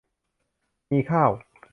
[0.91, 1.29] มีข้าว